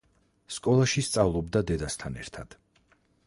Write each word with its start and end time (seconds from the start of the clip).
სკოლაში 0.55 1.03
სწავლობდა 1.09 1.63
დედასთან 1.73 2.19
ერთად. 2.25 2.57